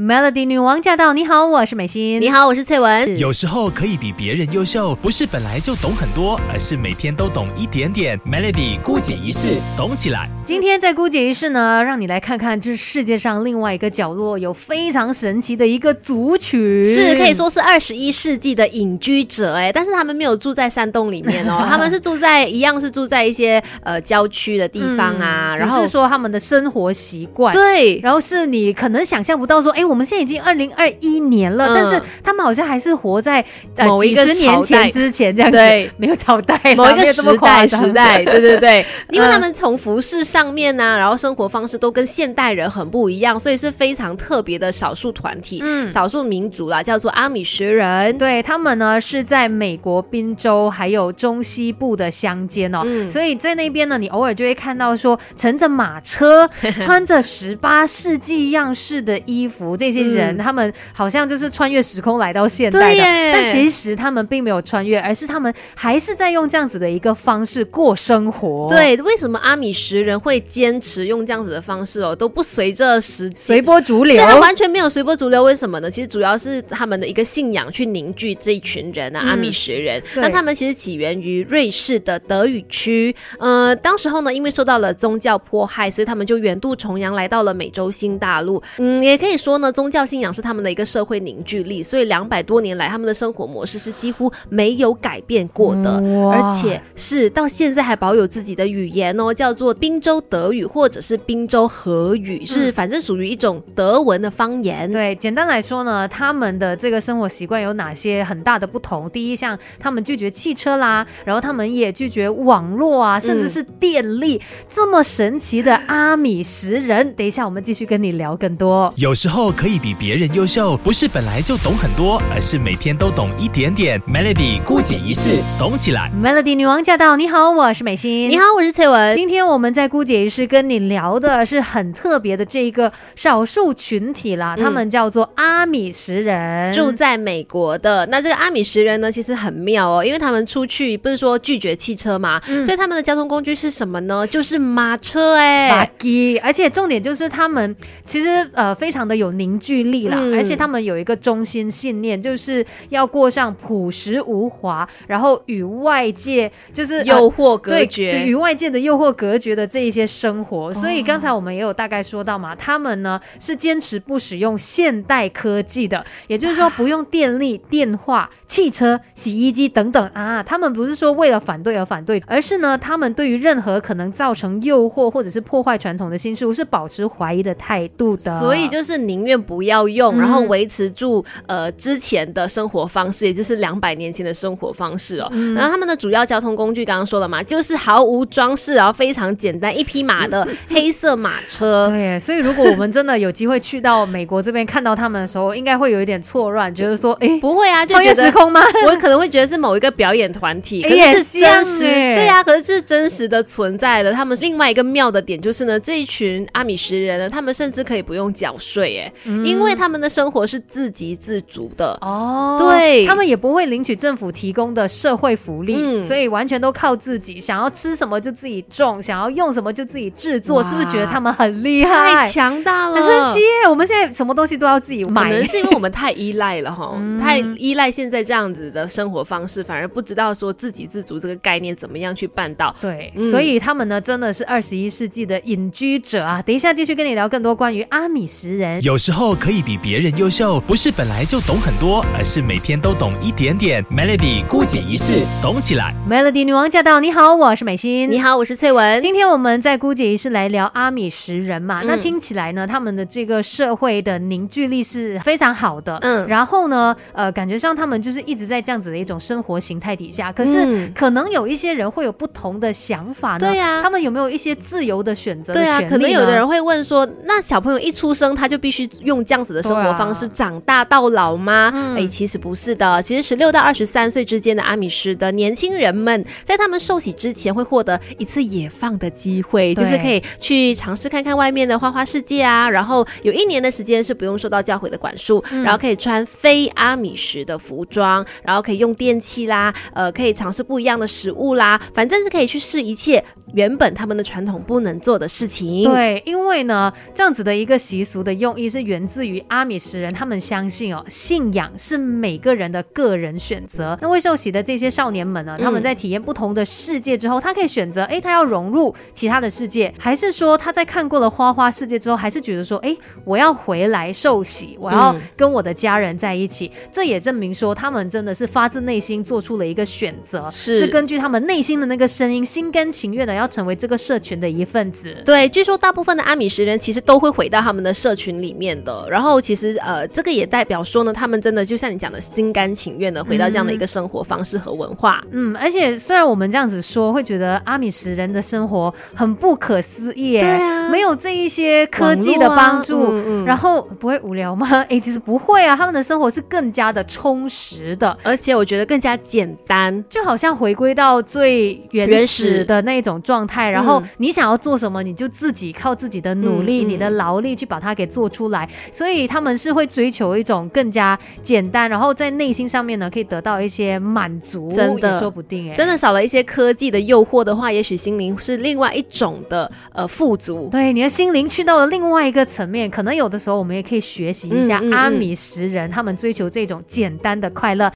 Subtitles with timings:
[0.00, 1.12] Melody 女王驾到！
[1.12, 2.20] 你好，我是美心。
[2.20, 3.18] 你好，我是翠文。
[3.18, 8.16] 有时候可以比别人优秀，不是本来就懂很多，而是每天都懂一点点。
[8.20, 10.28] Melody 孤姐一世，懂起来。
[10.44, 29.87] 今天在孤姐一世呢，让你来看看这世界上另外一个角落有非常神奇的一个族群，是可以说是二十一世纪的隐居者哎，但是他们没有住在山洞里面哦， 他们是住在一样是住在一些呃郊区的地方啊，然后说他们的生活习惯对，然后是你可能想象不到说哎。
[29.88, 33.44] 我们现在已经二零二一年了，但是他们好像还是活在
[33.78, 35.56] 某一个年前之前这样子，
[35.96, 48.16] 没有朝代，某一个时代时代，对对对， 因为他们从服饰上面呢，然后生活方式都跟现代人很不一样，所以是非常特别的少数团体，嗯，少数民族啦，叫做阿米什人。
[48.18, 56.46] 对他们呢是在美国宾州还有中西部的乡间哦，所以在那边呢，你偶尔就会看到说乘着马车，
[56.80, 59.76] 穿着十八世纪样式的衣服。
[59.78, 63.00] 这些人，他们好像就是穿越时空来到现代的，
[63.32, 68.68] 但其实他们并没有穿越，而是他们还是在用这样子的一个方式过生活。
[68.68, 74.16] 对，为什么阿米什人会坚持用这样子的方式哦，都不随着时随波逐流？
[74.16, 75.42] 对，完全没有随波逐流。
[75.44, 75.90] 为什么呢？
[75.90, 80.02] 其实主要是他们的一个信仰去凝聚这一群人啊，阿米什人。
[80.16, 88.62] 那他们其实起源于瑞士的德语区，呃，当时候呢，因为受到了宗教迫害，所以他们就远渡重洋来到了美洲新大陆。
[88.78, 89.67] 嗯，也可以说呢。
[89.70, 104.90] 宗教信仰是他们的一个社会凝聚力，所以两百多年来，他们的生活模式是几乎没有改变过的，而且是到现在还保有自己的语言哦，叫做滨州德语或者是滨州荷语，是反正属于一种德文的方言。
[104.90, 109.08] 对，简单来说呢，他们的这个生活习惯有哪些很大的不同？
[109.10, 114.40] 第一，像他们拒绝汽车啦，然后他们也拒绝网络啊，甚至是电力，
[114.74, 117.12] 这么神奇的阿米什人。
[117.14, 118.92] 等一下，我们继续跟你聊更多。
[118.96, 119.52] 有时候。
[119.58, 124.00] 可以比别人优秀，不是本来就懂很多，而是每天都懂一点点。
[124.02, 126.08] Melody 姑姐一世，懂起来。
[126.22, 127.16] Melody 女王驾到！
[127.16, 128.30] 你好，我是美心。
[128.30, 129.16] 你好，我是翠文。
[129.16, 138.06] 今天我们在姑姐一世跟你聊的是很特别的这一个少数群体啦，他们叫做阿米什人，住在美国的。
[138.06, 144.24] 那这个阿米什人呢，其实很妙哦，因为他们出去不是说拒绝汽车嘛，所以他们的交通工具是什么呢？
[144.24, 146.38] 就是马车哎，马基。
[146.44, 147.74] 而且重点就是他们
[148.04, 149.58] 其实呃非常的有凝。
[149.58, 160.72] 聚力啦，而且他们有一个中心信念，就是要过上朴实无华，然后与外界就是诱惑隔绝，就与外界的诱惑隔绝的这一些生活。
[160.72, 170.42] 所以刚才我们也有大概说到嘛，他们呢是坚持不使用现代科技的，也就是说不用电力、电话、汽车、洗衣机等等啊。
[170.42, 178.38] 他们不是说为了反对而反对，而是呢，他们对于任何可能造成诱惑或者是破坏传统的新事物是保持怀疑的态度的。
[178.38, 179.38] 所以就是宁愿。
[179.48, 185.30] 不要用，然后维持住呃之前的生活方式，也就是两百年前的生活方式哦。
[185.54, 191.88] 然后他们的主要交通工具刚刚说了嘛，就是毫无装饰，然后非常简单，一匹马的 黑色马车。
[191.88, 198.60] 对，所以如果我们真的有机会去到美国这边看到他们的时候，应该会有一点错乱，觉得说，哎，不会啊，穿越时空吗？
[198.88, 204.12] 我可能会觉得是某一个表演团体， 可是是真实，对啊，可是是真实的存在的。
[204.12, 209.12] 他们另外一个妙的点就是呢，这一群阿米什人呢，他们甚至可以不用缴税，哎。
[209.24, 222.94] 因为他们的生活是自给自足的哦，对他们也不会领取政府提供的社会福利，所以完全都靠自己，想要吃什么就自己种，想要用什么就自己制作，是不是觉得他们很厉害、太强大了？
[222.94, 223.40] 很神奇！
[223.68, 232.74] 我们现在什么东西都要自己买，可能是因为我们太依赖了哈，太依赖现在这样子的生活方式，反而不知道说自给自足这个概念怎么样去办到。
[232.80, 236.42] 对，所以他们呢，真的是二十一世纪的隐居者啊！
[236.42, 239.62] 等一下继续跟你聊更多关于阿米什人，有时候可以。
[239.68, 243.84] 比别人优秀，不是本来就懂很多，而是每天都懂一点点。
[243.86, 245.92] Melody 姑姐一世，懂起来。
[246.08, 247.00] Melody 女王驾到！
[247.00, 248.10] 你好，我是美心。
[248.10, 248.98] 你好，我是翠文。
[249.02, 251.82] 今天我们在姑姐一世来聊阿米什人嘛？
[251.84, 255.98] 那听起来呢，他们的这个社会的凝聚力是非常好的。
[256.00, 260.32] 嗯，然后呢，呃，感觉上他们就是一直在这样子的一种生活形态底下。
[260.32, 263.40] 可是，可能有一些人会有不同的想法呢。
[263.40, 265.52] 对呀，他们有没有一些自由的选择？
[265.52, 269.62] 对啊，可能有的人会问说，那小朋友一出生他就必须用这样子的。
[269.68, 271.70] 生活方式长大到老吗？
[271.94, 273.02] 哎，其实不是的。
[273.02, 282.70] 其实十六到二十三岁之间的阿米什的年轻人们，在他们受洗之前会获得一次野放的机会，就是可以去尝试看看外面的花花世界啊。
[282.70, 293.22] 然后有一年的时间是不用受到教会的管束，然后可以穿非阿米什的服装，然后可以用电器啦，呃，可以尝试不一样的食物啦，反正是可以去试一切
[293.52, 295.84] 原本他们的传统不能做的事情。
[295.84, 303.98] 对，因为呢，这样子的一个习俗的用意是源自于阿米什人，他们相信哦，信仰是每个人的个人选择。
[304.00, 316.70] 那未受洗的这些少年们呢，他们在体验不同的世界之后，他可以选择，哎，他要融入其他的世界，还是说他在看过了花花世界之后，还是觉得说，哎，我要回来受洗，我要跟我的家人在一起。
[316.92, 325.14] 这也证明说，他们真的是发自内心做出了一个选择，是根据他们内心的那个声音，心甘情愿的要成为这个社群的一份子。
[325.24, 329.06] 对，据说大部分的阿米什人其实都会回到他们的社群里面的。
[329.08, 335.22] 然后其实呃，这个也代表说呢，他们真的就像你讲的，心甘情愿的回到这样的一个生活方式和文化。
[335.30, 343.14] 嗯，而且虽然我们这样子说，会觉得阿米什人的生活很不可思议，对啊，没有这一些科技的帮助，
[343.44, 344.66] 然后不会无聊吗？
[344.88, 353.70] 哎，其实不会啊，他们的生活是更加的充实的，而且我觉得更加简单，就好像回归到最原始的那种状态。
[353.70, 358.66] 然后你想要做什么，你就自己靠自己的努力、你的劳力去把它给做出来。
[358.90, 364.70] 所以他们是会追求一种更加简单，然后在内心上面呢，可以得到一些满足。
[364.70, 370.68] 真的说不定，哎，真的少了一些科技的诱惑的话，也许心灵是另外一种的呃富足。
[370.70, 377.86] 对，你的心灵去到了另外一个层面，可能有的时候我们也可以学习一下阿米什人，他们追求这种简单的快乐。